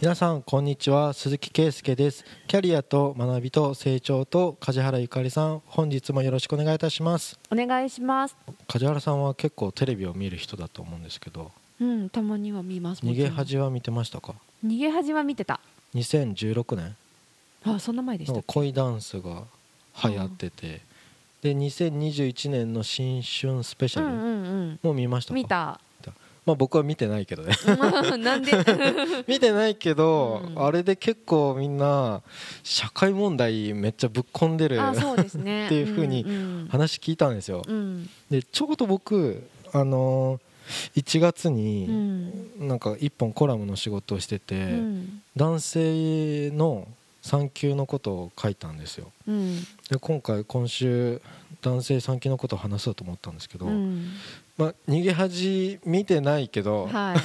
[0.00, 1.12] 皆さんこんにちは。
[1.12, 2.24] 鈴木圭介です。
[2.46, 5.62] キャリアと学びと成長と梶原ゆかりさん。
[5.66, 7.38] 本日もよろしくお願いいたします。
[7.50, 8.36] お願いします。
[8.68, 11.50] 梶原さんは結構テレビを見る人だと思うんですけど。
[11.80, 13.02] うんたまには見ます。
[13.04, 14.34] 逃げ恥は見てましたか？
[14.64, 15.60] 逃げ恥は見てた。
[15.94, 16.96] 2016年
[17.64, 19.44] あそんな前でした恋ダンスが
[20.04, 20.80] 流行ってて。
[21.40, 25.78] で2021年の新春スペシャルも見ましたか、見た
[26.46, 27.54] まあ僕は見てないけどね。
[28.18, 28.52] なんで？
[29.26, 32.22] 見てないけど、うん、あれで結構みんな
[32.62, 36.24] 社会問題めっちゃぶっ込んでるそうです、ね、 っていうふうに
[36.68, 37.62] 話聞いたんですよ。
[37.66, 41.88] うん、でちょうど僕あのー、1月に
[42.58, 46.86] なんか1本コラムの仕事をしてて、うん、男性の
[47.24, 49.10] 産休のことを書いたんですよ。
[49.90, 51.22] で今回今週
[51.62, 53.64] 男性産休のことを話そうと思ったんですけど、
[54.58, 57.18] まあ、逃げ恥見てないけど、はい、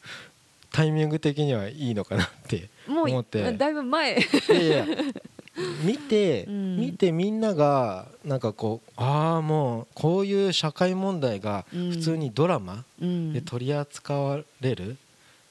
[0.72, 3.52] タイミング的にはいいのかなって思って。
[3.52, 4.16] だいぶ前。
[4.18, 4.86] いや
[5.84, 14.98] 見て、うん、見てみんながなんかこうああもうこういう社会問題が普通にドラマで取り扱われる、うん、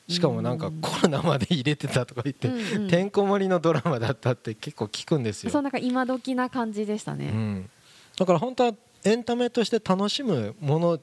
[0.07, 5.51] しかもなんかコロナまで入れてたとか言って、うんうん、てんこ盛りのドラマだったって結構聞くんですよ。
[5.51, 7.69] そうなんか今時な感じでしたね、うん、
[8.17, 8.73] だから本当は
[9.05, 10.99] エンタメとして楽しむもの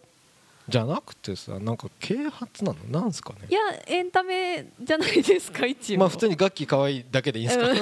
[0.71, 3.01] じゃなくてさなんか啓発なの？
[3.01, 3.39] なんすかね？
[3.51, 5.99] いやエンタメじゃないですか 一応。
[5.99, 7.77] まあ普通に楽器可愛いだけでいいんですか、うん、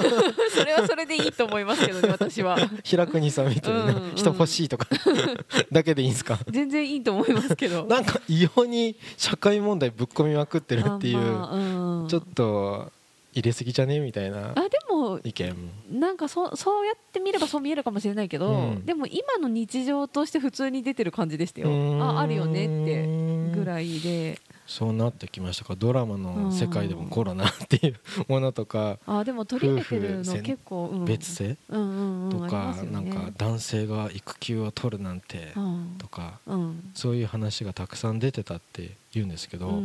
[0.51, 2.57] それはそれでいいと思いますけどね私は。
[2.83, 4.09] 平国さんみたいな、うん。
[4.09, 4.87] うん、人欲しいとか
[5.71, 6.39] だけでいいんですか？
[6.49, 7.85] 全然いいと思いますけど。
[7.85, 12.91] なんか異様に社会問題ぶっ込みまくってるっていう、まあうん、ちょっと
[13.33, 13.99] 入れすぎじゃね？
[13.99, 14.53] みたいな。
[14.55, 14.78] あで
[15.11, 15.55] も意見
[15.91, 21.69] なんかそそうやって見ればそう見えるかもしれないけど、うん、でも今の日常として普通に出てる感じでしたよ。
[22.03, 25.75] ああるよねってぐらいでそうなってきましたか。
[25.75, 27.95] ドラマの世界でもコロナっていう
[28.27, 31.55] ものとかあでも取り入れてるの結構、別姓、
[32.29, 35.53] とか、なんか男性が育休を取るなんて
[35.97, 36.39] とか、
[36.93, 39.81] そういう話がたくさん出てたって言うんですけど、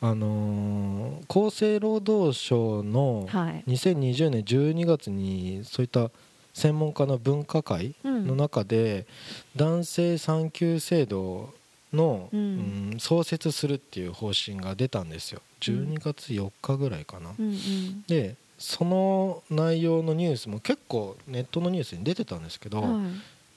[0.00, 6.10] あの厚生労働省の2020年12月にそういった
[6.52, 9.06] 専門家の分科会の中で
[9.54, 11.54] 男性産休制度
[11.92, 15.42] の、うん、創設するっていう方針が出たんですよ。
[15.60, 22.84] 12月4日ぐらいかな、うんうん、でその内容のニュースも結構ネットのニュースに出てたんですけど、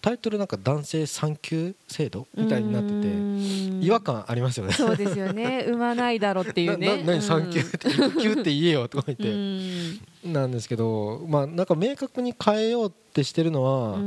[0.01, 4.73] タイトルなんか男性産休制度みたいになってて違和感ありますよね。
[4.73, 5.63] そうですよね。
[5.67, 7.03] 産まないだろっていうね。
[7.05, 10.27] 何産休って育休って言えよとか言って。
[10.27, 13.97] なんですけどまあなんか明確に変えようってしてるのは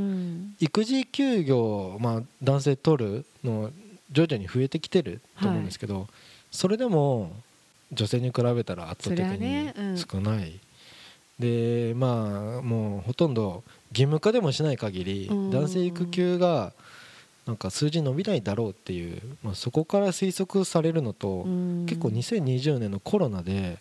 [0.59, 3.71] 育児休業まあ男性取るの
[4.11, 6.07] 徐々に増えてきてると思うんですけど、はい、
[6.51, 7.31] それでも
[7.91, 10.53] 女性に比べたら圧倒的に少ない、ね。
[11.39, 16.73] うん、でまあもうほとんど義務化でもしない限り男性育休が
[17.45, 21.45] なんか数字伸びないだろうっていう、まあ、そこから推測されるのと
[21.87, 23.77] 結構2020年のコロナで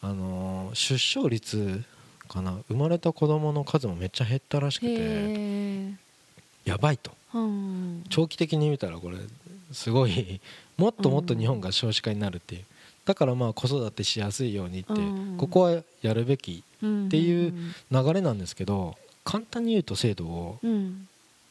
[0.00, 1.84] あの出生率
[2.28, 5.92] かな生まれた子供の数もめっちゃ減ったらしくて
[6.64, 7.12] やばいと
[8.08, 9.18] 長期的に見たらこれ
[9.72, 10.40] すごい
[10.76, 12.64] もっともっと日本が少子化になるっていう。
[13.04, 14.92] だからまあ子育てしやすいようにって
[15.38, 17.54] ここはやるべきっていう
[17.92, 20.58] 流れなんですけど簡単に言うと制度を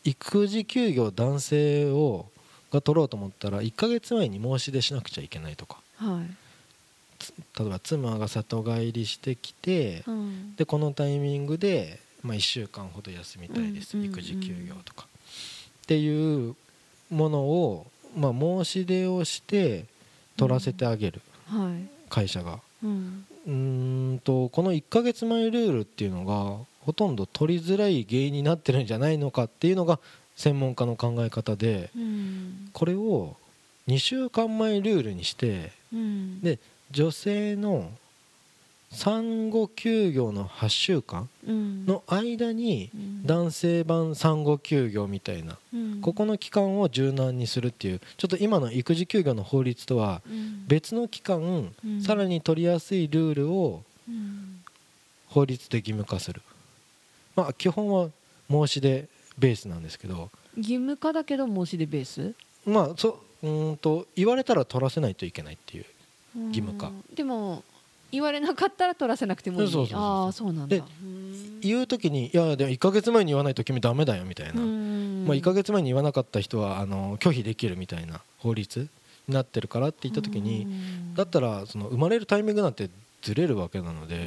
[0.04, 2.26] 育児休業男性を
[2.72, 5.78] が取ろうと思ったら1か月前に申し出しなくちゃいけないとか、
[7.58, 10.04] 例えば妻が里帰りしてきて、
[10.58, 15.08] でこのタイミングで、まあ、1週間ほど休みたいです、育児休業とか
[15.86, 16.56] っていう
[17.12, 17.86] ものを、
[18.18, 19.86] まあ、申し出をして
[20.36, 21.22] 取らせてあげる、
[22.10, 22.60] 会社が。
[22.84, 24.20] うん。
[24.24, 30.00] とこの1ヶ月前ルールっていうのがほとんど取りづらい原因になってるんじゃないのかっていうのが
[30.36, 31.92] 専門家の考え方で、
[32.74, 33.36] これを
[33.88, 35.72] 2週間前ルールにして、
[36.42, 36.58] で
[36.90, 37.92] 女性の
[38.96, 42.90] 産後休業の8週間の間に
[43.26, 45.58] 男性版産後休業みたいな、
[46.02, 50.22] ここの期間を柔軟にするっていうちょっと今の育児休業の法律とは
[50.68, 53.84] 別の期間、さらに取りやすいルールを
[55.28, 56.42] 法律で義務化する、
[57.36, 58.10] まあ、基本は
[58.50, 59.08] 申し出
[59.38, 60.30] ベースなんですけど。
[60.56, 62.34] 義務化だけど申し出ベース？
[62.66, 65.86] まあそうんと言われたら取らせないといけないっていう
[66.48, 66.92] 義務化。
[67.14, 67.62] でも
[68.12, 69.90] 言われなかったら取らせなくてもいい。
[69.94, 70.78] ああそうなんだ。
[71.62, 78.88] 言う時にいやでも1か月前に言わないと君ダメだよみたいな、まあ、1か月前に言わなかった人はあの拒否できるみたいな法律
[79.28, 80.68] になってるからって言った時に
[81.16, 82.90] だったらその生まれるタイミングなんて
[83.22, 84.26] ずれるわけなので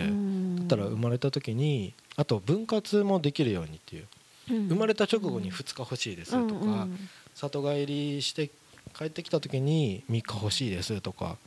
[0.59, 4.07] だったら生まれた時にあと分割もできるようにっていう、
[4.49, 6.89] 生まれた直後に2日欲しいですとか、
[7.37, 8.51] 里帰りして
[8.93, 11.39] 帰ってきた時に3日欲しいですとか今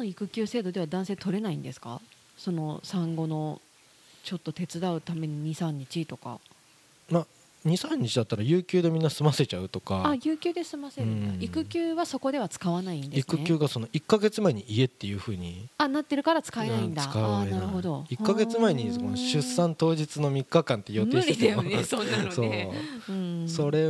[0.00, 2.00] の育休制度では男性取れないんですか？
[2.36, 3.60] その産後の
[4.24, 6.40] ちょっと手伝うために23日とか。
[7.10, 7.26] まあ
[7.66, 10.08] 23日だったら有給でみんな済ませちゃうとか。
[10.08, 15.68] あ有給で済ませるんだ、うん、育休はそこでは使わないんです、ね、育休がその1か月前に家っていうふうに。
[15.76, 17.02] あなってるから使えないんだ。
[17.02, 18.06] 使あなるほど。
[18.08, 21.84] 1か月前にその出産当日の3日間って予定しててもね。
[21.84, 22.30] そんなのね。
[22.32, 23.88] そう、うん、それ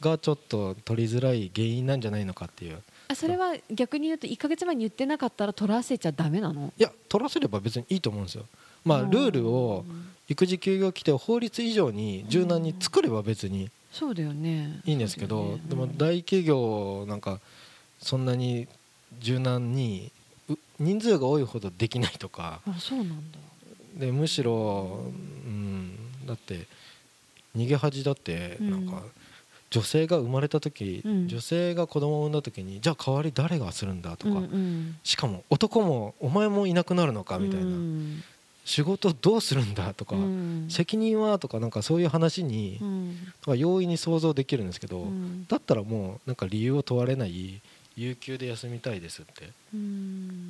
[0.00, 6.72] がちょっと取りづらい原因なんじゃないのかっていうあそれは逆に言うと1か月前に言ってなかったら取らせちゃだめなの？
[6.76, 8.44] いや取らせれば別にいいと思うんですよ。
[8.84, 9.84] まあルールを
[10.28, 14.80] 育児休業規定を法律以上に柔軟に作れば別にそうだよね。
[14.84, 17.40] いいんですけど、でも大企業なんか
[18.00, 18.68] そんなに
[19.20, 20.10] 柔軟に
[20.78, 22.60] 人数が多いほどできないとか。
[22.66, 23.38] あそうなんだ。
[23.94, 25.00] でむしろ、
[25.46, 26.66] うん、だって
[27.56, 29.02] 逃げ恥だってなんか、
[29.70, 38.22] 女性が生まれた時、うん、女性が子供を産んだ時にじゃあ代わり誰がするんだとか、うんうん、しかも男もお前もいなくなるのかみたいな、うん、
[38.64, 42.84] 仕事どうするんだとか、うん、責任はとかなんかそういう話に、う
[43.54, 45.06] ん、容易に想像できるんですけど、
[45.48, 47.60] だったらもうなんか理由を問われない
[47.96, 49.50] 有給で休みたいですって、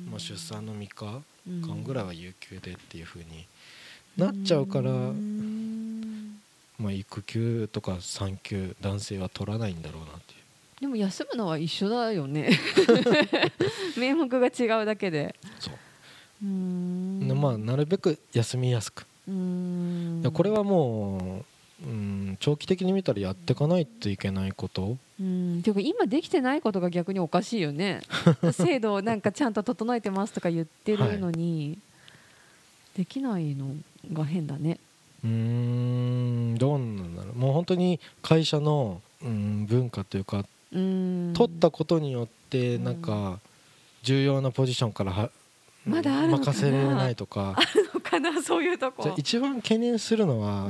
[0.09, 1.21] まあ、出産の3日
[1.67, 3.47] 間ぐらいは有給でっていうふうに
[4.17, 4.91] なっちゃうから。
[6.77, 10.81] まあ、育休とか産休男性は取らないんだろうなっていう。
[10.81, 12.51] でも休むのは一緒だよね。
[13.97, 15.35] 名目が違うだけで。
[15.59, 15.73] そう。
[16.43, 17.31] うん。
[17.35, 19.07] まあなるべく休みやすく。
[19.27, 20.23] うん。
[20.31, 21.43] これはも
[21.83, 24.97] ううん長期的に見たらやっていかないといけないこと。
[25.19, 25.61] うん。
[25.63, 28.01] ていうか今できてないことが逆におかしいよね。
[28.53, 33.75] 制度をなんかちゃんと整えてますとか言ってるのに、はい、できないの
[34.13, 34.79] が変だね
[35.23, 37.35] うんどうなんだろう。
[37.35, 43.39] もう本当に会社のうん文化というか取ったことによってなんか
[44.03, 45.31] 重要なポジションからは
[45.85, 47.55] まだ任せれないとか。
[47.57, 48.41] あるのかな？
[48.43, 49.13] そういうとこ。
[49.17, 50.67] 一番懸念するのは、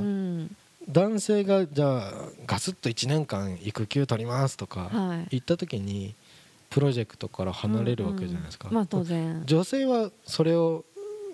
[0.88, 2.14] 男性がじゃあ
[2.46, 4.90] ガスッと1年間育休取りますとか
[5.30, 6.14] 言った時に
[6.70, 9.44] プロジェクトから離れるわけじゃないですか、まあ当然。
[9.46, 10.86] 女性はそれを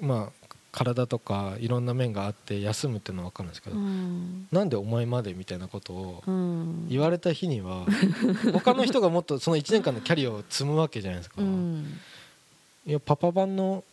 [0.02, 0.43] まあ
[0.74, 6.24] 体とかいろんな面があって休むっていうのは分かるんですけど、うん、なんでお前までみたいなことを
[6.90, 7.86] 言われた日には、
[8.52, 12.00] 他の人がもっとその1年間のキャリアを積むわけじゃないですか、うん、
[12.88, 13.84] いやパパ版の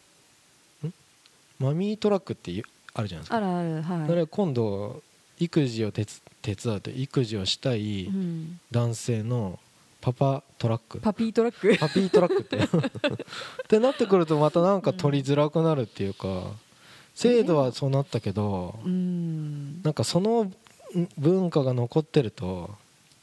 [1.59, 2.51] マミートラックって
[2.95, 3.37] あるじゃないですか。
[3.37, 3.63] あるあ
[4.07, 5.03] る、はい、今度
[5.39, 6.07] 育児を手
[6.43, 8.11] 伝うって育児をしたい
[8.71, 9.59] 男性の
[10.01, 10.99] パパトラック。
[11.01, 11.77] パピートラック？
[11.79, 12.57] パピートラックって。
[12.65, 16.53] ってなってくるとまたなんか取りづらくなるっていうか、
[17.21, 20.51] 制度はそうなったけど、えー、なんかその
[21.19, 22.71] 文化が残ってると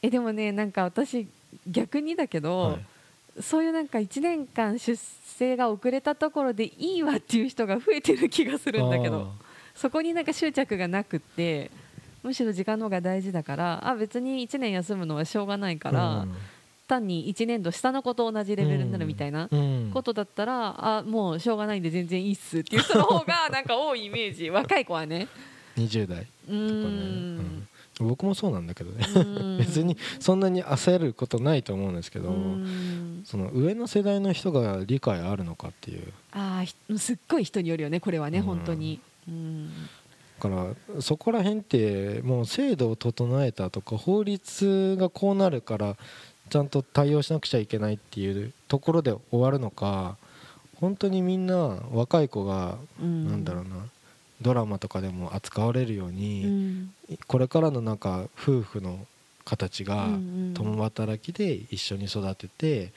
[0.02, 1.26] えでもねなんか私
[1.66, 9.32] 逆にだけど、はい、そういうなんか1年間出生が遅れたところでいいわっていう人が増えてる気がするんだけど
[9.74, 11.70] そこになんか執着がなくって
[12.22, 16.34] むしろ時間の方が大事だからあ別に1年休むのはしょうがないから、うん
[16.88, 19.48] 単に1年度下の子と同じレベルになるみたいな
[19.92, 24.50] ことだったら、あもうしょうがないんで全然いいっすっていう人の方が なんか多いイメージ。
[24.50, 25.28] 若い子はね。
[25.76, 26.08] 20代。
[26.08, 27.68] とかね、うん。
[28.00, 29.04] 僕もそうなんだけどね。
[29.58, 32.34] 別にそんなに焦ることないと思うんですけど
[33.24, 36.12] その上の世代の人が理解あるのかっていう。
[36.32, 39.00] ああすっごい人によるよねこれはね、うん、本当に。
[39.28, 39.70] うん。
[40.40, 45.96] だからそこら辺ってもう制度を整えたとか法律がこうなるから
[46.48, 50.16] ちゃんと対応しなくちゃいけないっていうところで終わるのか
[50.80, 51.56] 本当にみんな
[51.92, 53.86] 若い子が、なんだろうな
[54.40, 56.88] ドラマとかでも扱われるように、
[57.26, 58.98] これからのなんか夫婦の
[59.44, 60.06] 形が
[60.54, 62.92] 共働きで一緒に育てて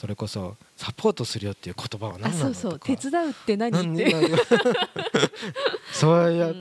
[0.00, 2.78] それこそサポートするよっていう言葉は何なのそうそう。
[2.78, 3.94] 手伝うって何？
[3.94, 4.14] って。
[5.92, 6.54] そういや,、い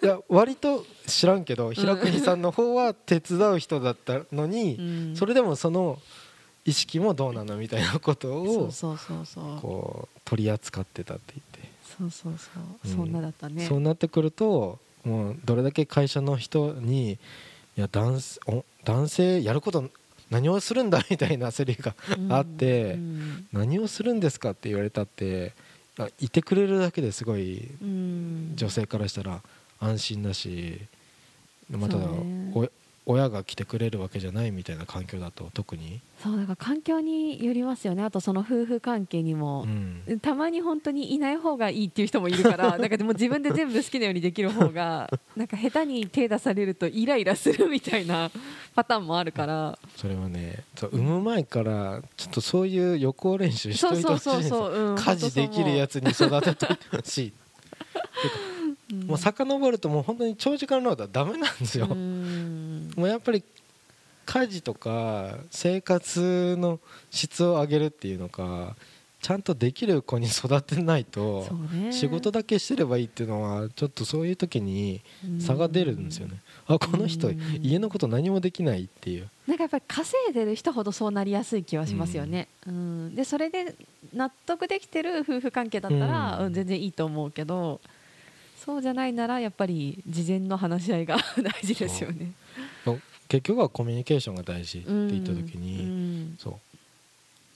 [0.00, 5.98] や割と知らんけど平国さんの方は手伝う人だったのに、それでもその
[6.64, 8.70] 意識もどうなのみたいなことを
[9.60, 11.74] こう取り扱ってたって言って。
[11.98, 13.66] そうそうそう、そんなだったね。
[13.66, 17.18] そうなってくるともうどれだけ会社の人に
[17.76, 18.20] いや男
[18.84, 19.90] 男性やること
[20.30, 21.94] 何をするんだみたいなセリフが
[22.30, 22.98] あって、
[23.52, 25.52] 何をするんですかって言われたって
[26.20, 27.68] いてくれるだけですごい
[28.54, 29.40] 女性からしたら
[29.80, 30.80] 安心だし
[31.70, 32.04] また、ね、
[33.06, 36.00] 親が来てくれるわけじゃないみたいな環境だと特に？
[36.22, 38.02] そうだから環境によりますよね。
[38.02, 39.66] あとその夫婦関係にも、
[40.06, 48.30] うん、たまに本当にいない方がいいっていう人もいるから なんかでも自分で全部好きなようにできる方が なんか下手に手出されるとイライラするみたいな
[48.74, 49.78] パターンもあるから。
[49.96, 57.32] それはね産む前からちょっとそういう予行練習しといてほしい家事できるやつに育ててほしい
[58.92, 61.86] もう遡るともう本当に長時間労働はダメなんですよ。
[61.86, 63.42] もうやっぱり
[64.26, 68.76] 家事とか生活の質を上げるっていうのか
[69.20, 71.46] ちゃんとできる子に育てないと
[71.90, 75.00] 仕事だけしてればいいっていうのはちょっとそういう時に
[75.40, 76.40] 差が出るんですよね。
[76.66, 77.30] あこの人
[77.62, 79.28] 家のこと何もできないっていう。
[79.46, 83.74] なんかやっぱり稼いでる人ほどそうなりやすい気はしますよね、うん、でそれで
[84.14, 87.78] 納得できてる夫婦関係だったら、うん、全然いいと思うけど
[88.56, 92.32] そうじゃないならやっぱり事前の話し合いが 大事ですよね。
[93.26, 96.54] 結局はコミュニケーションが大事って言った時に、うん、そう。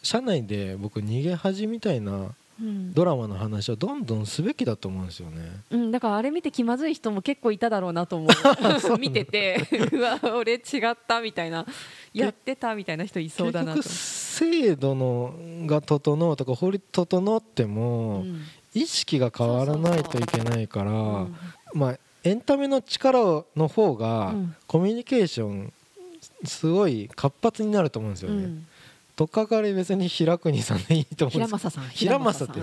[0.03, 8.29] 社内で僕逃げ恥みたいなドラマの話をどんどんすべきだと思うんですよね、うん、だからあれ見て気まずい人も結構いただろうなと思う。
[8.99, 10.59] 見てて うわ俺違
[10.91, 11.65] ったみたいな
[12.13, 13.83] やってたみたいな人いそうだなと。
[13.83, 15.35] 制度の
[15.67, 18.43] が整うとか法律整っても、うん、
[18.75, 20.93] 意識が変わらないといけないから、
[21.73, 24.35] まあエンタメの力の方が
[24.67, 25.73] コミュニケーション
[26.45, 28.45] すごい活発になると思うんですよね。
[28.45, 28.67] うん。
[29.17, 31.89] とっかかり別に平国さんでいいと思うんです平正さん。
[31.89, 32.61] 平正って、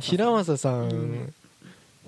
[0.00, 1.34] 平正さん、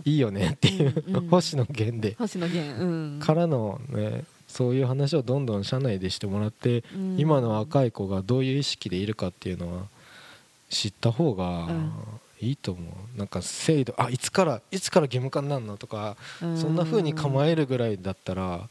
[0.04, 2.14] いいよねっていう、星野源で。
[2.18, 6.84] 星野源、からのねそういう話をどんどん社内でしてもらって、
[7.16, 9.82] 今の若い子がどういう意識でいるかっていうのは
[10.70, 11.68] 知った方が
[12.40, 12.82] いいと思
[13.14, 13.18] う。
[13.18, 18.68] なんか制度あいつからいつから義務化になるのとかそんな風に構えるぐらいだったら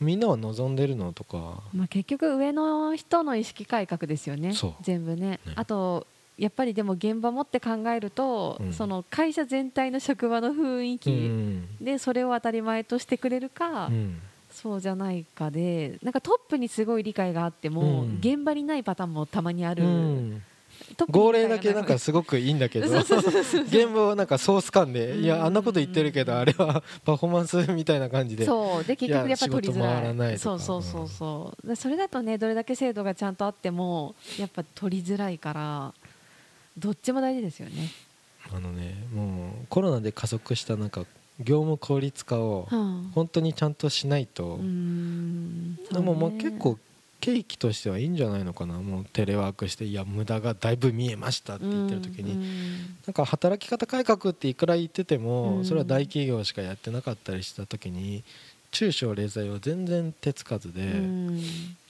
[0.00, 4.52] みんなは望んでるのとか、まあ、結局上の人の意識改革ですよね。
[4.82, 6.06] 全部ね、ね、あと
[6.36, 19.84] やっぱりでも現場持って考えると、うん、その会社全体の職場の雰囲気でそれを当たり前としてくれるか、うん、そうじゃないかでなんかトップにすごい理解があっても、うん、現場にないパターンもたまにある。
[21.10, 28.44] 号令だけなんかすごくいいんだけど現場はなんかソース感でいやあんなこと言ってるけどあれはパフォーマンスみたいな感じで。
[28.44, 30.38] そうで結局やっぱ取りづらい。
[30.38, 31.76] そうそうそうそう。
[31.76, 35.94] それだとねどれだけ制度がちゃんとあってもやっぱ取りづらいから
[36.78, 37.90] どっちも大事ですよね。
[38.54, 41.04] あのねもうコロナで加速したなんか
[41.40, 42.68] 業務効率化を
[43.14, 44.58] 本当にちゃんとしないと、
[45.92, 46.78] でももう結構
[47.24, 48.74] 契機としてはいいんじゃないのかな。
[48.74, 52.36] もうテレワークしていや無駄がだいぶ見えましたって言ってる時に、
[53.06, 58.22] なんか働き方改革っていくら言ってても、それは大企業しかやってなかったりした時に
[58.72, 60.82] 中小零細は全然手つかずで、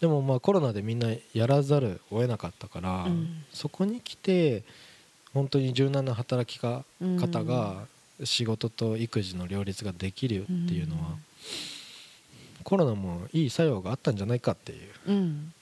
[0.01, 3.09] でもまあコロナでみんなやらざるを得なかったから、
[3.53, 4.63] そこに来て
[5.33, 6.85] 本当に柔軟な働き方
[7.43, 7.87] が
[8.23, 11.17] 仕事と育児の両立ができるっていうのは。
[12.65, 15.53] コロナもいい作用があったんじゃないかっていう、うん。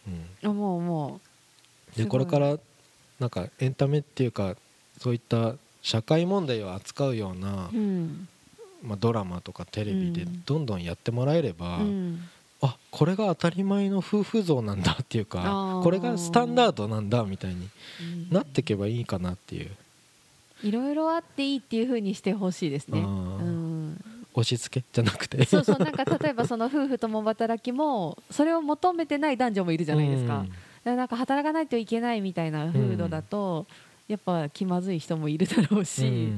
[0.45, 1.21] うん、もうも
[1.95, 2.57] うでこれから
[3.21, 4.57] なんかエンタメっていうか
[4.99, 8.29] そういった社会問題を扱うような、うん、
[8.83, 12.21] まあ、ドラマとかテレビでどんどんやってもらえれば、うん、
[12.63, 17.69] あこれが当たり前の夫婦像なんだっていうかこれがスタンダードなんだみたいに
[18.31, 19.71] なっていけばいいかなっていう。
[20.63, 23.03] いろいろあっていいっていうふうにしてほしいですね。
[24.37, 25.45] うん押し付けじゃなくて。
[25.45, 30.51] そうそうなんか例えばその夫婦共働きもそれを求めてない男女もいるじゃないですか,、だか
[30.85, 33.67] らなんか働かないといけないみたいな風土だと、
[34.09, 36.33] やっぱ気まずい人もいるだろうし、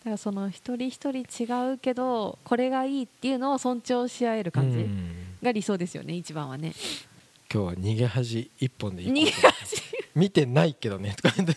[0.00, 4.86] だからその一人一人違うけどこれがいいっていうのを尊重し合える感じ
[5.42, 6.72] が理想ですよね一番はね。
[7.52, 9.81] 今日は逃げ恥一本で逃げ恥
[10.14, 11.16] 見てないけどね。
[11.20, 11.54] とか言って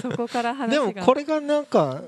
[0.00, 2.02] そこから話でもこれがなんか、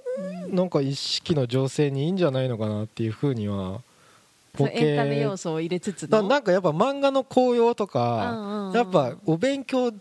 [0.48, 3.80] なんか意識の情勢にいいんじゃないのかなっていうふうには
[4.58, 9.92] エンタメ要素を入れつつなんかやっぱ漫画の効用とか、やっぱお勉強っ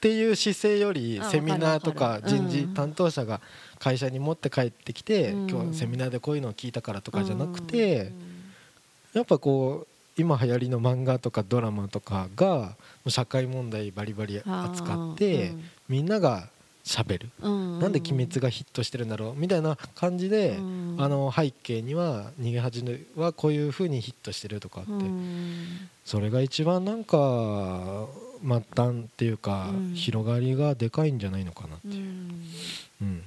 [0.00, 3.40] ていう姿勢よりセミナーとか人事担当者が
[3.78, 8.10] 会社に持って帰ってきて、今日セミナーでこういうのを聞いたからとかじゃなくて、
[9.14, 12.76] やっぱこう今流行りの漫画とかドラマとかが
[13.08, 16.48] 社会問題バリバリ扱って、うん、みんなが
[16.84, 19.34] しゃべる、うんうん、なんで「鬼滅」がヒットしてるんだろう？
[19.36, 22.84] みたいな感じで、うん、あの背景には「逃げ恥」
[23.16, 28.06] はこういうふうにヒットしてるとかって、うん、それが一番なんか
[28.44, 32.04] 末端っていうか、広がりがでかいんじゃないのかなっていう。
[33.02, 33.22] うん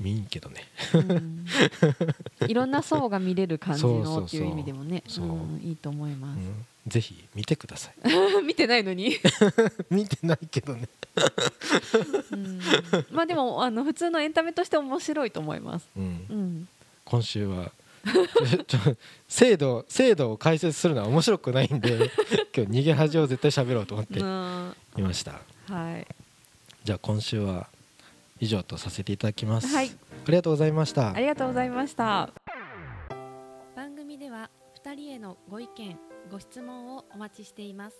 [0.00, 0.64] 見んけどね、
[2.48, 5.02] いろんな層が見れる感じのっていう意味でもね。
[5.62, 6.40] いいと思います、
[6.88, 7.94] ぜひ見てください。
[8.44, 9.16] 見てないのに？
[9.90, 10.88] 見てないけどね。
[13.10, 16.68] まあでもあの普通のエンタメとして面白いと思います、うん、
[17.04, 17.70] 今週は
[19.28, 22.10] 制度制度を解説するのは面白くないんで
[22.54, 24.74] 今日逃げ恥を絶対喋ろうと思っていま
[25.12, 25.40] した。
[25.68, 26.06] はい。
[26.84, 27.68] じゃあ今週は
[28.40, 31.12] 以上とさせていただきます、はい、ありがとうございました。
[31.12, 32.30] ありがとうございました。
[33.76, 34.50] 番組では
[34.84, 35.98] 2人へのご意見
[36.30, 37.96] ご質問をお待ちしています。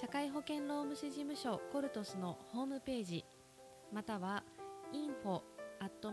[0.00, 3.24] 社会保険労務士事務所コルトスのホームページ
[3.92, 4.42] または
[4.92, 5.42] info
[5.80, 6.12] アット